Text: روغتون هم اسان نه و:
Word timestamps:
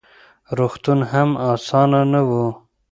روغتون 0.57 0.99
هم 1.11 1.29
اسان 1.51 1.91
نه 2.11 2.21
و: 2.27 2.29